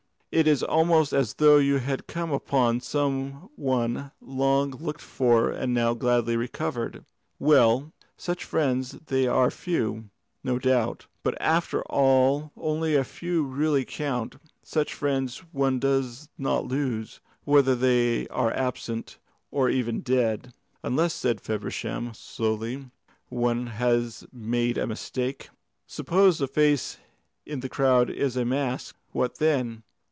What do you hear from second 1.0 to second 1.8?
as though you